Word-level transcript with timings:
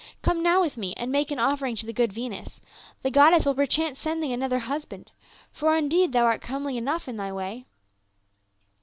"Come 0.23 0.41
now 0.41 0.59
with 0.61 0.77
me, 0.77 0.95
and 0.97 1.11
make 1.11 1.29
an 1.29 1.37
offering 1.37 1.75
to 1.75 1.85
the 1.85 1.93
good 1.93 2.11
Venus; 2.11 2.59
the 3.03 3.11
goddess 3.11 3.45
will 3.45 3.53
perchance 3.53 3.99
send 3.99 4.23
thee 4.23 4.33
another 4.33 4.57
husband— 4.57 5.11
for 5.53 5.77
indeed 5.77 6.11
thou 6.11 6.23
art 6.25 6.41
comely 6.41 6.75
enough 6.75 7.07
in 7.07 7.17
thy 7.17 7.31
way." 7.31 7.67